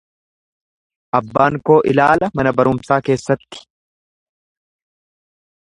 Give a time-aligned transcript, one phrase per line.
[1.19, 3.65] Abbaan koo ilaala mana barumsaa keessatti.